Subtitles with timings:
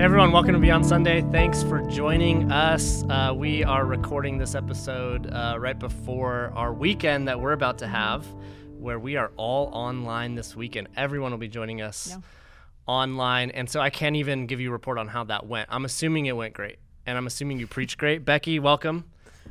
[0.00, 1.20] Hey everyone, welcome to Beyond Sunday.
[1.30, 3.04] Thanks for joining us.
[3.10, 7.86] Uh, we are recording this episode uh, right before our weekend that we're about to
[7.86, 8.26] have,
[8.78, 10.88] where we are all online this weekend.
[10.96, 12.22] Everyone will be joining us Yeah.
[12.86, 15.68] online, and so I can't even give you a report on how that went.
[15.70, 18.24] I'm assuming it went great, and I'm assuming you preached great.
[18.24, 19.04] Becky, welcome.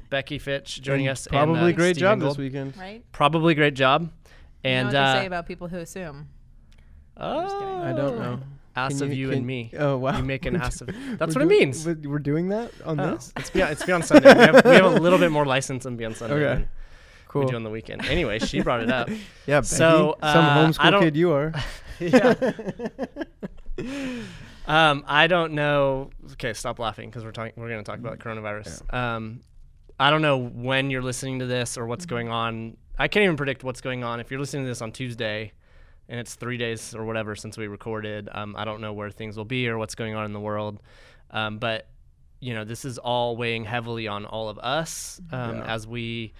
[0.09, 1.27] Becky Fitch joining And us.
[1.27, 2.31] and, Probably uh, great Steve job Ingold.
[2.31, 2.75] this weekend.
[2.75, 3.03] right?
[3.11, 4.09] Probably great job.
[4.63, 6.27] And you know what uh, they say about people who assume.
[7.17, 8.39] oh, I don't know.
[8.85, 9.71] Ass Can of you, can- and me.
[9.77, 10.17] Oh wow.
[10.17, 11.19] You make an We're ass do- of.
[11.19, 11.85] That's what it means.
[11.85, 13.33] we're- doing that on Oh, this.
[13.37, 14.33] It's beyond, it's beyond Sunday.
[14.33, 16.65] We have, we have a little bit more license on Beyond Sunday Okay.
[17.27, 17.43] Cool.
[17.45, 18.05] we do on the weekend.
[18.07, 19.07] Anyway, she brought it up.
[19.47, 19.59] Yeah.
[19.61, 20.45] Becky, So, uh, some
[20.91, 21.53] homeschool kid you are.
[21.99, 22.33] yeah.
[24.67, 26.11] Um, I don't know.
[26.33, 27.53] Okay, stop laughing because we're talking.
[27.55, 28.93] We're going to talk about coronavirus.
[28.93, 29.41] Um,
[29.99, 32.77] I don't know when you're listening to this or what's going on.
[32.97, 34.19] I can't even predict what's going on.
[34.19, 35.53] If you're listening to this on Tuesday,
[36.09, 39.37] and it's three days or whatever since we recorded, um, I don't know where things
[39.37, 40.81] will be or what's going on in the world.
[41.31, 41.87] Um, but
[42.41, 45.73] you know, this is all weighing heavily on all of us um, Yeah.
[45.73, 46.33] as we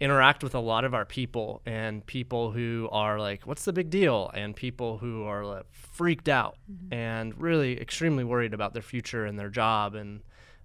[0.00, 3.90] interact with a lot of our people and people who are like, what's the big
[3.90, 4.30] deal?
[4.34, 6.56] And people who are like, freaked out
[6.90, 10.20] and really extremely worried about their future and their job and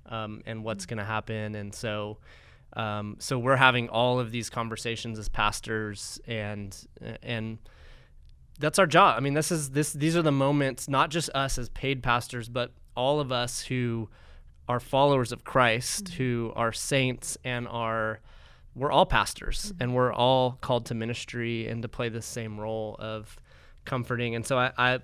[0.08, 1.56] um, and what's going to happen.
[1.56, 2.20] And so,
[2.74, 6.76] um, so we're having all of these conversations as pastors and
[7.22, 7.58] and
[8.60, 9.18] that's our job.
[9.18, 12.50] I mean, this is this these are the moments, not just us as paid pastors,
[12.50, 14.10] but all of us who
[14.68, 18.20] are followers of Christ, who are saints and are
[18.74, 22.96] we're all pastors and we're all called to ministry and to play the same role
[23.00, 23.38] of
[23.86, 24.36] comforting.
[24.36, 25.00] And so I I,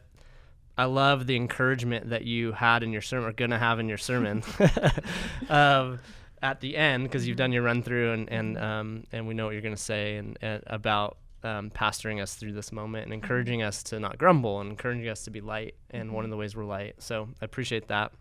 [0.77, 3.97] I love the encouragement that you had in your sermon or gonna have in your
[3.97, 4.43] sermon.
[5.49, 5.99] um,
[6.41, 9.45] at the end because you've done your run through and and um, and we know
[9.45, 13.13] what you're going to say and, and about um, pastoring us through this moment and
[13.13, 16.37] encouraging us to not grumble and encouraging us to be light and one of the
[16.37, 16.95] ways we're light.
[16.99, 18.11] So i appreciate that.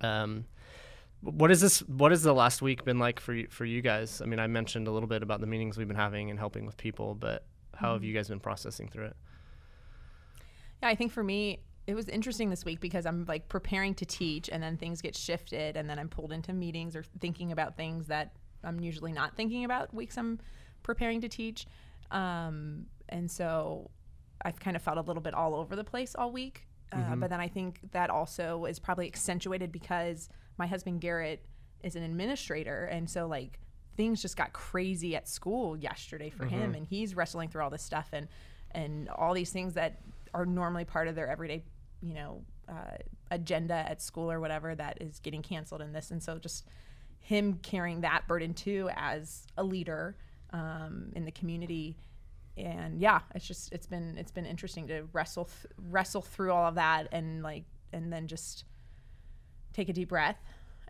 [0.00, 0.44] Um,
[1.22, 4.20] what is this what has the last week been like for you for you guys?
[4.20, 6.66] I mean i mentioned a little bit about the meetings we've been having and helping
[6.66, 9.16] with people but how have you guys been processing through it?
[10.82, 14.04] Yeah, I think for me, it was interesting this week because I'm like preparing to
[14.04, 17.76] teach and then things get shifted and then I'm pulled into meetings or thinking about
[17.76, 18.32] things that
[18.64, 20.40] I'm usually not thinking about weeks I'm
[20.82, 21.66] preparing to teach.
[22.10, 23.90] Um, and so
[24.42, 26.66] I've kind of felt a little bit all over the place all week.
[26.92, 30.28] Uh, But then I think that also is probably accentuated because
[30.58, 31.44] my husband Garrett
[31.82, 32.84] is an administrator.
[32.84, 33.58] And so, like,
[33.96, 36.74] things just got crazy at school yesterday for him.
[36.76, 38.28] And he's wrestling through all this stuff and,
[38.70, 40.00] and all these things that
[40.34, 41.64] are normally part of their everyday,
[42.02, 42.98] you know, uh,
[43.30, 46.10] agenda at school or whatever that is getting canceled in this.
[46.10, 46.66] And so, just
[47.18, 50.16] him carrying that burden too as a leader
[50.56, 51.96] um, in the community.
[52.58, 56.66] And yeah it's just it's been it's been interesting to wrestle th- wrestle through all
[56.66, 58.64] of that and like and then just
[59.74, 60.40] take a deep breath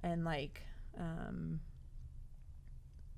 [0.05, 0.63] and like
[0.97, 1.59] um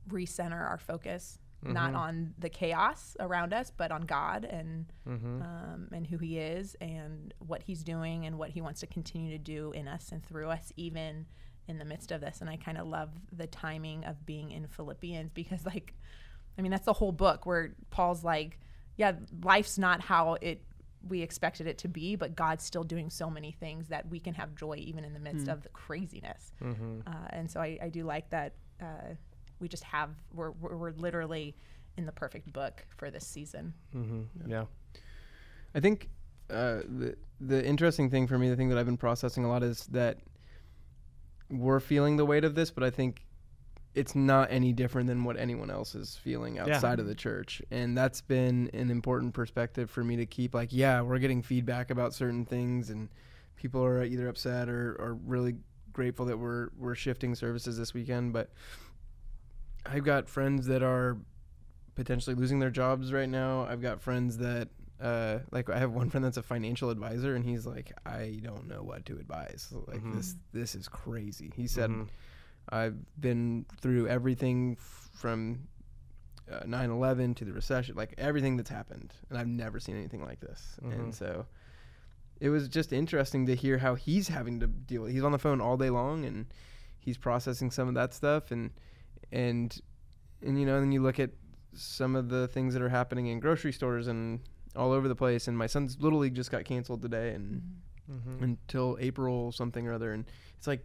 [0.09, 1.39] recenter our focus
[1.75, 4.87] not on the chaos around us but on god and
[5.43, 9.31] um, and who he is and what he's doing and what he wants to continue
[9.37, 11.27] to do in us and through us even
[11.67, 12.41] in the midst of this.
[12.41, 15.93] And i kind of love the timing of being in philippians because like
[16.59, 18.59] I mean, that's the whole book where Paul's like,
[18.97, 20.63] yeah, life's not how it
[21.09, 24.35] we expected it to be, but God's still doing so many things that we can
[24.35, 26.53] have joy even in the midst of the craziness.
[27.07, 29.15] Uh, and so I, I do like that uh,
[29.61, 31.55] we just have we're, we're literally
[31.97, 33.73] in the perfect book for this season.
[33.95, 34.51] mm-hmm.
[34.51, 34.65] yeah
[35.75, 36.09] I think
[36.51, 39.63] uh, the the interesting thing for me, the thing that I've been processing a lot
[39.63, 40.19] is that
[41.51, 43.25] we're feeling the weight of this, but I think
[43.99, 46.67] it's not any different than what anyone else is feeling Yeah.
[46.77, 50.55] outside of the church, and that's been an important perspective for me to keep.
[50.55, 53.09] Like, yeah, we're getting feedback about certain things, and
[53.57, 55.57] people are either upset or, or really
[55.93, 58.51] grateful that we're we're shifting services this weekend, but
[59.87, 61.17] I've got friends that are
[61.95, 63.65] potentially losing their jobs right now.
[63.69, 64.69] I've got friends that
[65.01, 68.67] uh like I have one friend that's a financial advisor and he's like I don't
[68.69, 69.73] know what to advise.
[69.87, 70.15] Like Mhm.
[70.15, 71.51] this this is crazy.
[71.57, 72.09] He said Mhm.
[72.71, 75.69] I've been through everything f- from
[76.51, 80.41] uh, 9/11 to the recession, like everything that's happened, and I've never seen anything like
[80.41, 80.79] this.
[80.83, 80.93] Mhm.
[80.93, 81.47] And so
[82.41, 85.13] it was just interesting to hear how he's having to deal with.
[85.13, 86.47] He's on the phone all day long and
[87.01, 88.71] he's processing some of that stuff and
[89.33, 89.81] and
[90.43, 91.31] and you know, then you look at
[91.75, 94.41] some of the things that are happening in grocery stores and
[94.77, 97.61] all over the place and my son's little league just got canceled today and
[98.11, 98.43] Mhm.
[98.43, 100.25] until April something or other and
[100.57, 100.83] it's like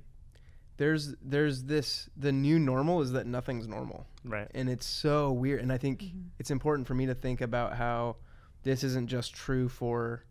[0.77, 5.61] there's there's this the new normal is that nothing's normal right and it's so weird
[5.61, 6.23] and i think Mhm.
[6.39, 8.15] it's important for me to think about how
[8.63, 10.23] this isn't just true for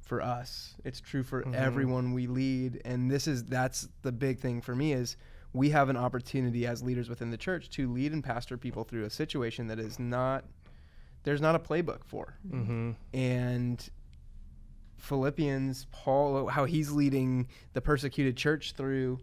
[0.00, 0.74] for us.
[0.84, 1.54] It's true for Mhm.
[1.54, 5.16] everyone we lead, and this is that's the big thing for me is
[5.52, 9.04] we have an opportunity as leaders within the church to lead and pastor people through
[9.04, 10.44] a situation that is not
[11.22, 12.34] there's not a playbook for.
[12.50, 12.90] Mm-hmm.
[13.14, 13.90] And
[14.96, 19.18] Philippians, Paul, how he's leading the persecuted church through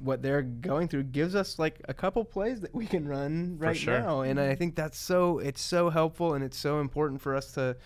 [0.00, 3.76] what they're going through gives us like a couple plays that we can run right
[3.76, 4.00] sure.
[4.00, 4.20] now.
[4.20, 7.76] And I think that's so it's so helpful and it's so important for us to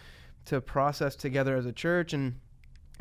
[0.47, 2.35] to process together as a church and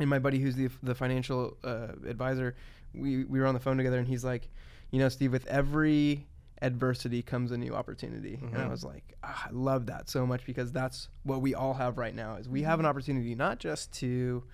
[0.00, 2.56] and my buddy who's the the financial uh, advisor,
[2.94, 4.48] we we were on the phone together and he's like,
[4.90, 6.26] you know, Steve, with every
[6.62, 8.38] adversity comes a new opportunity.
[8.40, 8.70] And I Mhm.
[8.70, 12.14] was like, ah, I love that so much because that's what we all have right
[12.14, 14.44] now is we have an opportunity not just to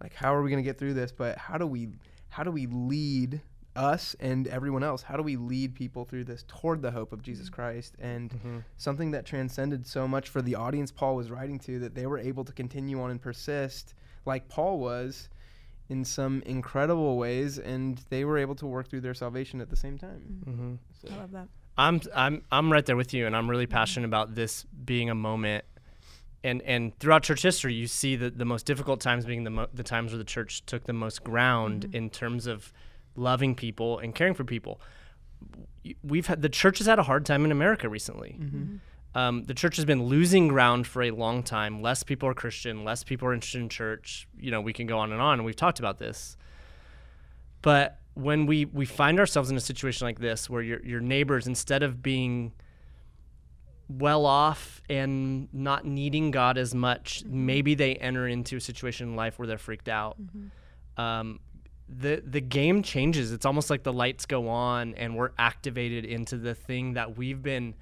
[0.00, 1.88] like how are we going to get through this, but how do we
[2.28, 3.40] how do we lead
[3.76, 5.02] us and everyone else?
[5.02, 8.58] How do we lead people through this toward the hope of Jesus Christ and Mm-hmm.
[8.76, 12.18] something that transcended so much for the audience Paul was writing to that they were
[12.18, 13.94] able to continue on and persist
[14.24, 15.28] like Paul was
[15.88, 19.76] in some incredible ways and they were able to work through their salvation at the
[19.76, 20.42] same time.
[20.48, 20.74] Mm-hmm.
[21.00, 21.48] So, I love that.
[21.78, 25.14] I'm I'm I'm right there with you, and I'm really passionate about this being a
[25.14, 25.64] moment.
[26.42, 29.68] And and throughout church history, you see the, the most difficult times being the mo-
[29.74, 32.72] the times where the church took the most ground in terms of
[33.16, 34.80] loving people and caring for people.
[36.02, 38.38] We've had the church has had a hard time in America recently.
[39.14, 41.80] Um, the church has been losing ground for a long time.
[41.80, 42.84] Less people are Christian.
[42.84, 44.28] Less people are interested in church.
[44.38, 45.38] You know, we can go on and on.
[45.38, 46.36] And we've talked about this.
[47.62, 51.46] But when we we find ourselves in a situation like this, where your your neighbors,
[51.46, 52.52] instead of being
[53.88, 59.16] well off and not needing God as much, maybe they enter into a situation in
[59.16, 60.16] life where they're freaked out.
[60.96, 61.40] Um,
[61.88, 63.32] the the game changes.
[63.32, 67.42] It's almost like the lights go on and we're activated into the thing that we've
[67.42, 67.74] been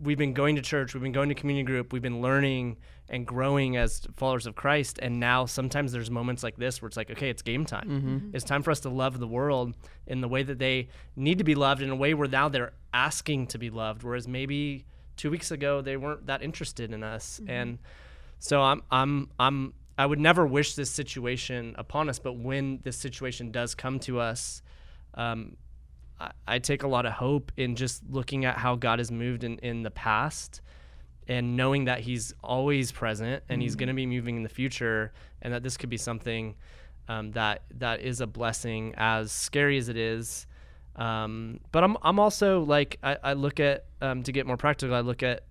[0.00, 2.76] we've been going to church, we've been going to community group, we've been learning
[3.08, 4.98] and growing as followers of Christ.
[5.00, 7.88] And now sometimes there's moments like this where it's like, okay, it's game time.
[7.88, 8.36] Mm-hmm.
[8.36, 9.74] It's time for us to love the world
[10.06, 12.72] in the way that they need to be loved, in a way where now they're
[12.92, 14.84] asking to be loved, whereas maybe
[15.16, 17.40] two weeks ago they weren't that interested in us.
[17.48, 17.78] And
[18.38, 22.96] so I'm I'm I'm I would never wish this situation upon us, but when this
[22.96, 24.62] situation does come to us,
[25.14, 25.56] um,
[26.20, 29.42] I, I take a lot of hope in just looking at how God has moved
[29.42, 30.60] in, in the past
[31.26, 35.12] and knowing that he's always present and he's going to be moving in the future
[35.42, 36.54] and that this could be something
[37.08, 40.46] um, that that is a blessing as scary as it is.
[40.96, 44.94] Um, but I'm, I'm also like I, I look at um, to get more practical
[44.94, 45.44] I look at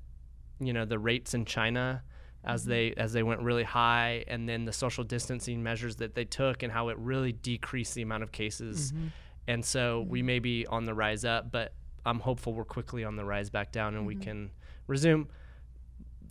[0.60, 2.02] you know the rates in China
[2.48, 2.72] as mm-hmm.
[2.72, 6.64] they as they went really high and then the social distancing measures that they took
[6.64, 9.08] and how it really decreased the amount of cases mm-hmm.
[9.48, 10.26] and so we mm-hmm.
[10.26, 11.74] may be on the rise up but
[12.06, 14.50] I'm hopeful we're quickly on the rise back down and we can
[14.88, 15.28] resume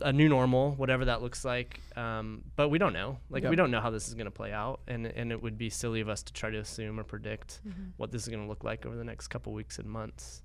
[0.01, 1.81] a new normal, whatever that looks like.
[1.97, 3.19] Um, but we don't know.
[3.31, 3.51] Like Yep.
[3.51, 5.71] we don't know how this is going to play out, and and it would be
[5.71, 7.61] silly of us to try to assume or predict
[7.97, 10.43] what this is going to look like over the next couple weeks and months.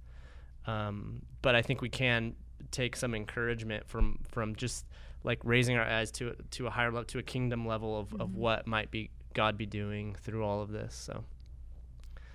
[0.65, 2.35] Um, but I think we can
[2.69, 4.85] take some encouragement from from just
[5.23, 8.35] like raising our eyes to to a higher level, to a kingdom level of, of
[8.35, 10.95] what might be God be doing through all of this.
[10.95, 11.23] So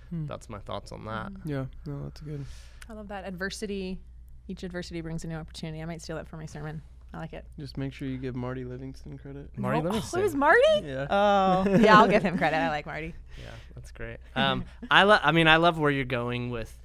[0.09, 0.25] Hmm.
[0.25, 1.31] that's my thoughts on that.
[1.43, 2.45] Yeah, no, that's good.
[2.89, 3.27] I love that.
[3.27, 3.99] Adversity,
[4.47, 5.81] each adversity brings a new opportunity.
[5.81, 6.81] I might steal that for my sermon.
[7.13, 7.45] I like it.
[7.59, 9.49] Just make sure you give Marty Livingston credit.
[9.57, 10.19] Marty oh, Livingston.
[10.19, 10.61] it was Marty?
[10.83, 11.07] Yeah.
[11.09, 12.55] Oh, yeah, I'll give him credit.
[12.57, 13.13] I like Marty.
[13.37, 14.17] Yeah, that's great.
[14.35, 15.19] Um, I love.
[15.23, 16.75] I mean, I love where you're going with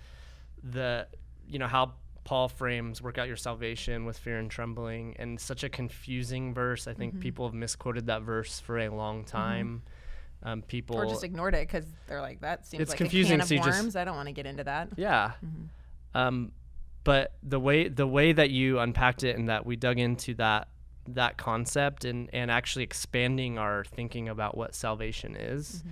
[0.63, 1.07] the,
[1.49, 1.95] you know, how
[2.25, 6.87] Paul frames "work out your salvation with fear and trembling," and such a confusing verse.
[6.87, 9.83] I think people have misquoted that verse for a long time.
[10.45, 13.45] Um, people, Or just ignored it because they're like, that seems It's like confusing, a
[13.45, 13.95] can you of just- worms.
[13.97, 14.89] I don't want to get into that.
[14.97, 15.33] yeah.
[16.15, 16.51] Um,
[17.05, 20.69] but the way the way that you unpacked it and that we dug into that
[21.09, 25.83] that concept and and actually expanding our thinking about what salvation is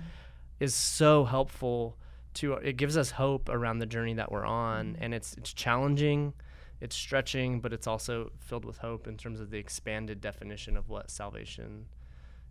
[0.61, 1.97] is so helpful
[2.35, 4.93] to it gives us hope around the journey that we're on.
[4.93, 5.03] Mm-hmm.
[5.03, 6.33] And it's it's challenging
[6.81, 10.89] it's stretching but it's also filled with hope in terms of the expanded definition of
[10.89, 11.85] what salvation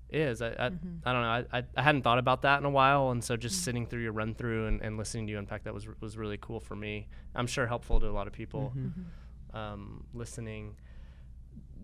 [0.09, 0.41] is.
[0.41, 0.89] I i, mm-hmm.
[1.05, 3.11] I don't know I, I i hadn't thought about that in a while.
[3.11, 3.65] And so just mm.
[3.65, 6.39] sitting through your run through and, and listening to you unpack that was was really
[6.41, 7.09] cool for me.
[7.35, 9.57] I'm sure helpful to a lot of people mm-hmm.
[9.57, 10.77] um, listening.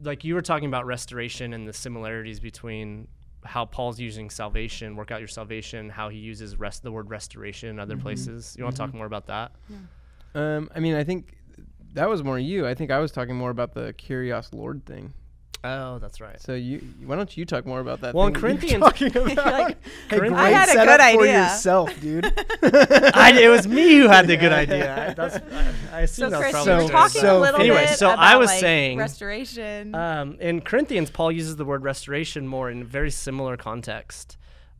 [0.03, 3.09] Like you were talking about restoration and the similarities between
[3.45, 7.69] how Paul's using salvation, work out your salvation, how he uses rest the word restoration
[7.69, 8.55] in other places.
[8.59, 9.53] You want to talk more about that?
[10.35, 11.37] Um, I mean, I think
[11.95, 12.67] that was more you.
[12.67, 15.15] I think I was talking more about the Jesus is Lord thing.
[15.65, 16.41] Oh, that's right.
[16.41, 18.15] So you, why don't you talk more about that?
[18.15, 19.53] Well, in thing that you're Corinthians- talking about.
[19.53, 21.43] like, hey, Corinth- great I had a setup good for idea.
[21.43, 22.25] yourself, dude.
[23.15, 25.09] I, it was me who had the good idea.
[25.11, 25.37] I, that's,
[25.93, 27.99] I, I assume So that was Chris, probably So- talking so a little anyway, bit
[27.99, 29.95] so I was like, saying- restoration.
[29.95, 34.37] Um, in Corinthians, Paul uses the word restoration more in a very similar context.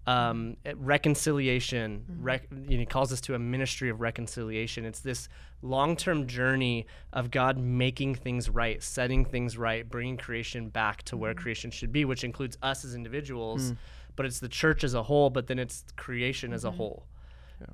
[0.07, 2.23] Um, it- reconciliation, mm-hmm.
[2.23, 4.85] rec- you know, he calls us to a ministry of reconciliation.
[4.85, 5.29] It's this
[5.63, 11.17] long term journey of God making things right, setting things right, bringing creation back to
[11.17, 11.43] where mm-hmm.
[11.43, 13.77] creation should be, which includes us as individuals, mm.
[14.15, 16.77] but it's the church as a whole, but then it's creation as a mm-hmm.
[16.77, 17.07] whole.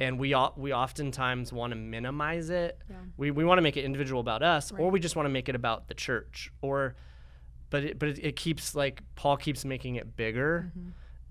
[0.01, 2.79] And we o- we oftentimes want to minimize it.
[3.17, 5.49] We, we want to make it individual about us, or we just want to make
[5.49, 6.95] it about the church, or
[7.69, 10.73] but it, but it, it keeps like Paul keeps making it bigger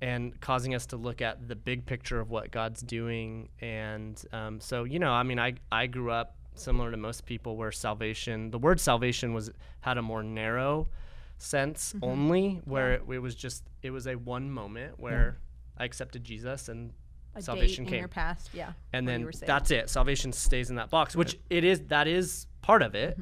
[0.01, 3.49] and causing us to look at the big picture of what God's doing.
[3.61, 7.55] And um, so, you know, I mean, I, I grew up similar to most people
[7.55, 10.87] where salvation, the word salvation was had a more narrow
[11.37, 15.37] sense only, where it, it was just, it was a one moment where
[15.77, 16.93] I accepted Jesus and
[17.33, 18.73] a salvation came in your past, yeah.
[18.91, 19.89] and then that's it.
[19.89, 21.79] Salvation stays in that box, which it is.
[21.87, 23.17] That is part of it,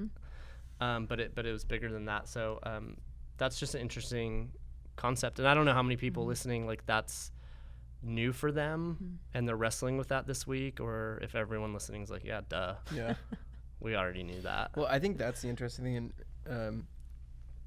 [0.82, 2.28] um, but it but it was bigger than that.
[2.28, 2.98] So um,
[3.38, 4.52] that's just an interesting
[5.00, 7.32] concept, and I don't know how many people listening like that's
[8.04, 12.10] new for them, and they're wrestling with that this week, or if everyone listening is
[12.10, 13.16] like, yeah, duh, yeah.
[13.80, 14.72] we already knew that.
[14.76, 16.14] Well, I think that's the interesting thing, and
[16.50, 16.88] um,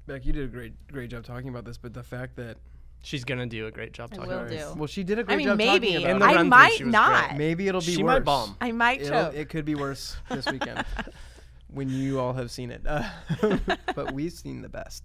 [0.07, 1.77] Beck, you did a great great job talking about this.
[1.77, 2.57] But the fact that
[3.05, 4.55] She's gonna do a great job I talking will about do.
[4.55, 4.75] this.
[4.75, 5.87] well, she did a great I mean, job maybe.
[5.93, 6.39] talking In about the it.
[6.39, 7.27] I might not.
[7.29, 7.37] great.
[7.37, 8.13] Maybe it'll be She worse.
[8.13, 8.55] might bomb.
[8.61, 9.33] I might It'll, choke.
[9.35, 10.85] it could be worse this weekend
[11.67, 12.81] when you all have seen it.
[12.87, 13.03] Uh,
[13.93, 15.03] but we've seen the best.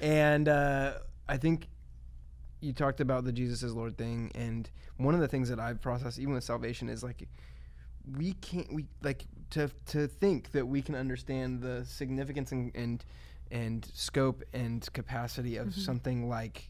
[0.00, 0.92] And uh,
[1.30, 1.68] I think
[2.60, 4.32] you talked about the Jesus is Lord thing.
[4.34, 7.28] And one of the things that I've processed, even with salvation, is like
[8.18, 13.04] we can't, we like to, to think that we can understand the significance and, and,
[13.52, 16.68] and scope and capacity of something like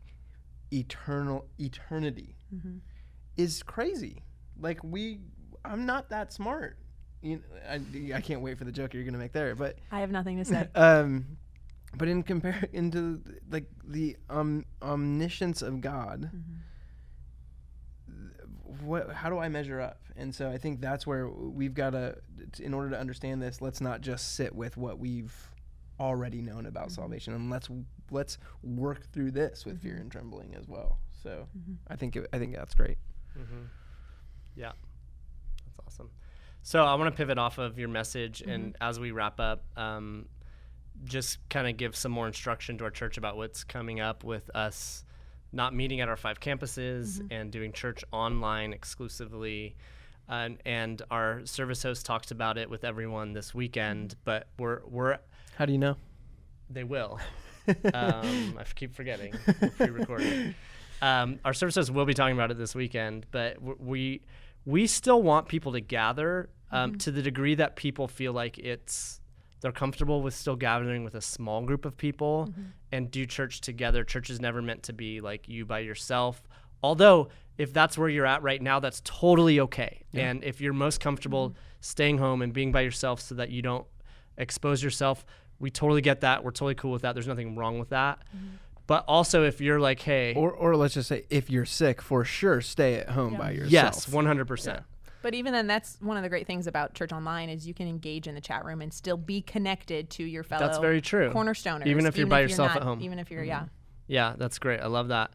[0.72, 2.36] eternal eternity
[3.36, 4.22] is crazy.
[4.60, 5.20] Like we,
[5.64, 6.76] I'm not that smart.
[7.22, 9.54] You know, I, I can't wait for the joke you're gonna make there.
[9.54, 10.68] But I have nothing to say.
[10.74, 11.38] um,
[11.96, 16.30] but in compare into like the um omniscience of God,
[18.82, 20.00] what how do I measure up?
[20.16, 22.16] And so I think that's where we've got to,
[22.58, 25.34] in order to understand this, let's not just sit with what we've
[25.98, 27.68] already known about salvation, and let's
[28.10, 30.98] let's work through this with fear and trembling as well.
[31.22, 31.46] So
[31.88, 32.98] I think it, I think that's great.
[33.38, 33.64] Mm-hmm.
[34.56, 34.72] Yeah,
[35.64, 36.10] that's awesome.
[36.62, 40.26] So I want to pivot off of your message, and as we wrap up, um,
[41.04, 44.50] just kind of give some more instruction to our church about what's coming up with
[44.54, 45.04] us
[45.52, 49.74] not meeting at our five campuses and doing church online exclusively.
[50.28, 55.18] And, and our service host talked about it with everyone this weekend, but we're we're
[55.56, 55.96] How do you know?
[56.68, 57.18] they will.
[57.68, 59.34] um, I f- keep forgetting.
[59.76, 60.54] Pre-recording.
[61.02, 64.20] Um, our host will be talking about it this weekend, but w- we
[64.66, 69.19] we still want people to gather um, to the degree that people feel like it's
[69.60, 72.62] they're comfortable with still gathering with a small group of people mm-hmm.
[72.92, 74.04] and do church together.
[74.04, 76.42] Church is never meant to be like you by yourself.
[76.82, 80.02] Although if that's where you're at right now, that's totally okay.
[80.14, 81.58] And if you're most comfortable mm-hmm.
[81.80, 83.86] staying home and being by yourself so that you don't
[84.38, 85.26] expose yourself,
[85.58, 86.42] we totally get that.
[86.42, 87.12] We're totally cool with that.
[87.12, 88.20] There's nothing wrong with that.
[88.34, 88.56] Mm-hmm.
[88.86, 92.24] But also, if you're like, hey, Or, or let's just say, if you're sick, for
[92.24, 93.70] sure, stay at home by yourself.
[93.70, 94.82] yes, 100%.
[95.22, 97.86] But even then, that's one of the great things about Church Online is you can
[97.86, 101.30] engage in the chat room and still be connected to your fellow That's very true.
[101.30, 101.86] cornerstoners.
[101.86, 103.00] Even if you're by yourself at not- home.
[103.02, 103.48] Even if you're, mm-hmm.
[103.48, 103.64] yeah.
[104.06, 104.80] Yeah, that's great.
[104.80, 105.32] I love that.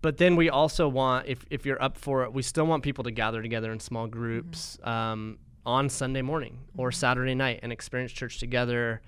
[0.00, 3.04] But then we also want, if, if you're up for it, we still want people
[3.04, 4.88] to gather together in small groups mm-hmm.
[4.88, 6.94] um, on Sunday morning or mm-hmm.
[6.98, 9.00] Saturday night and experience church together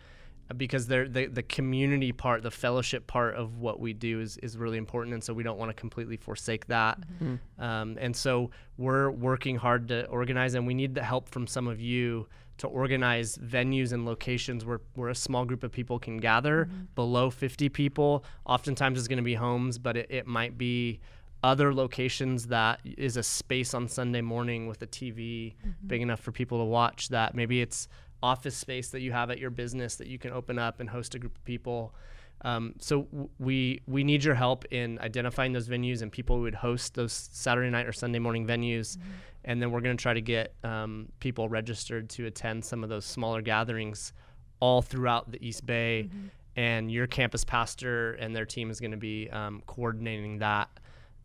[0.56, 4.56] because they're, the, the community part, the fellowship part of what we do is, is
[4.56, 5.14] really important.
[5.14, 7.00] And so we don't want to completely forsake that.
[7.00, 7.62] Mm-hmm.
[7.62, 11.66] Um, and so we're working hard to organize, and we need the help from some
[11.66, 12.26] of you
[12.58, 16.84] to organize venues and locations where, where a small group of people can gather mm-hmm.
[16.94, 18.24] below 50 people.
[18.46, 21.00] Oftentimes it's going to be homes, but it, it might be
[21.42, 25.86] other locations that is a space on Sunday morning with a TV mm-hmm.
[25.86, 27.34] big enough for people to watch that.
[27.34, 27.88] Maybe it's
[28.24, 31.14] office space that you have at your business that you can open up and host
[31.14, 31.94] a group of people.
[32.42, 36.42] Um, so w- we we need your help in identifying those venues and people who
[36.42, 38.98] would host those Saturday night or Sunday morning venues,
[39.44, 42.88] and then we're going to try to get um, people registered to attend some of
[42.88, 44.12] those smaller gatherings
[44.60, 46.08] all throughout the East Bay.
[46.56, 50.68] And your campus pastor and their team is going to be um, coordinating that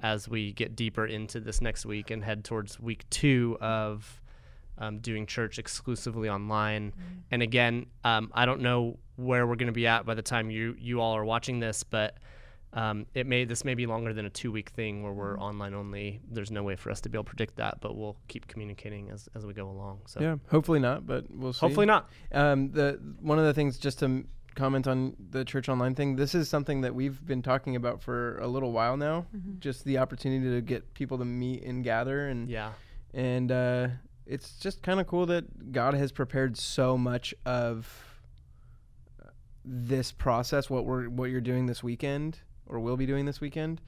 [0.01, 4.18] as we get deeper into this next week and head towards week two of
[4.79, 6.93] um, doing church exclusively online.
[7.31, 10.49] And again, um, I don't know where we're going to be at by the time
[10.49, 12.17] you you all are watching this, but
[12.71, 15.73] um, it may this may be longer than a two week thing where we're online
[15.73, 16.21] only.
[16.31, 19.09] There's no way for us to be able to predict that, but we'll keep communicating
[19.09, 20.01] as, as we go along.
[20.05, 21.59] So Yeah, hopefully not, but we'll see.
[21.61, 22.09] hopefully not.
[22.31, 26.15] Um, the one of the things just to m- comment on the church online thing.
[26.15, 29.25] This is something that we've been talking about for a little while now.
[29.59, 32.71] Just the opportunity to get people to meet and gather, and Yeah.
[33.13, 33.87] and uh,
[34.29, 37.91] it's just kind of cool that God has prepared so much of
[39.65, 40.69] this process.
[40.69, 43.81] What we're what you're doing this weekend, or will be doing this weekend.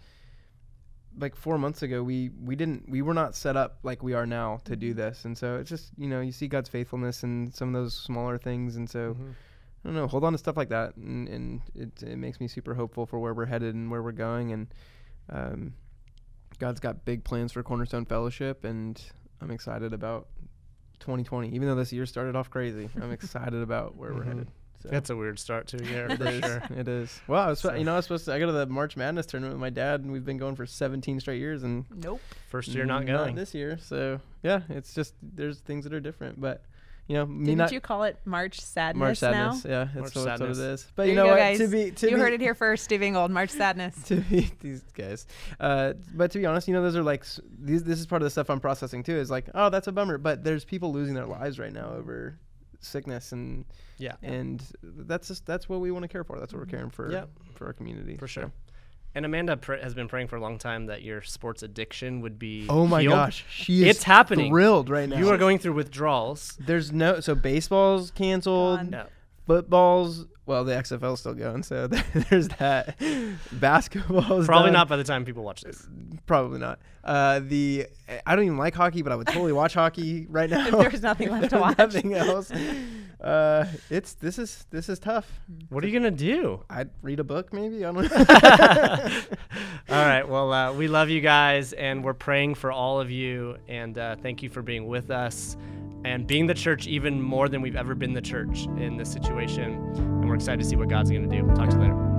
[1.17, 4.25] Like four months ago, we we didn't we were not set up like we are
[4.25, 7.51] now to do this, and so it's just you know you see God's faithfulness in
[7.53, 9.13] some of those smaller things, and so.
[9.13, 9.33] Mhm.
[9.83, 12.47] I don't know, hold on to stuff like that, and, and it it makes me
[12.47, 14.67] super hopeful for where we're headed and where we're going, and
[15.27, 15.73] um,
[16.59, 19.03] God's got big plans for Cornerstone Fellowship, and
[19.41, 20.27] I'm excited about
[20.99, 21.49] 2020.
[21.49, 24.27] Even though this year started off crazy, I'm excited about where we're Mhm.
[24.27, 24.47] headed.
[24.81, 24.89] So.
[24.89, 26.63] That's a weird start to a year It for sure.
[26.75, 27.21] It is.
[27.27, 28.33] Well, I was, So- you know, I was supposed to.
[28.33, 30.65] I go to the March Madness tournament with my dad, and we've been going for
[30.65, 32.19] 17 straight years, and Nope.
[32.49, 33.35] First year not going.
[33.35, 33.77] this year.
[33.77, 36.63] So yeah, it's just there's things that are different, but
[37.11, 39.65] you know, me Didn't not you call it March Sadness, March Sadness.
[39.65, 39.69] now?
[39.69, 40.81] Yeah, March that's what, that's what it Sadness.
[40.81, 40.91] is.
[40.95, 41.57] But There you know go, what?
[41.57, 44.01] To be to you be, heard it here first, Steve Ingold, March Sadness.
[44.05, 45.27] to be these guys.
[45.59, 47.83] Uh, but to be honest, you know, those are like s- these.
[47.83, 49.15] This is part of the stuff I'm processing too.
[49.17, 50.17] Is like, oh, that's a bummer.
[50.17, 52.39] But there's people losing their lives right now over
[52.79, 53.65] sickness, and
[53.97, 54.15] Yeah.
[54.23, 56.39] and that's just that's what we want to care for.
[56.39, 57.11] That's what we're caring for.
[57.11, 57.29] Yep.
[57.55, 58.51] for our community For so.
[59.13, 59.17] Sure.
[59.17, 62.39] And Amanda pr- has been praying for a long time that your sports addiction would
[62.39, 62.65] be.
[62.69, 63.13] Oh my healed.
[63.13, 64.51] gosh, she is It's happening.
[64.51, 65.17] thrilled right now.
[65.17, 66.57] You are going through withdrawals.
[66.59, 68.79] There's no so baseball's canceled.
[68.79, 68.89] Gone.
[68.89, 69.05] No.
[69.47, 71.87] Football's well, the XFL's still going, so
[72.29, 72.95] there's that.
[73.53, 74.73] Basketball's Probably done.
[74.73, 75.87] not by the time people watch this.
[76.25, 76.79] Probably not.
[77.03, 77.87] Uh, the
[78.25, 80.69] I don't even like hockey, but I would totally watch hockey right now.
[80.69, 81.77] There's nothing left to watch.
[81.77, 82.51] nothing else.
[83.21, 85.39] Uh, it's this is this is tough.
[85.69, 86.63] What are you gonna do?
[86.69, 87.85] I'd read a book, maybe.
[87.85, 89.21] I don't know.
[89.89, 90.27] all right.
[90.27, 93.57] Well, uh, we love you guys, and we're praying for all of you.
[93.67, 95.55] And uh, thank you for being with us
[96.03, 99.73] and being the church even more than we've ever been the church in this situation.
[99.95, 101.47] And we're excited to see what God's going to do.
[101.55, 102.10] Talk to you later.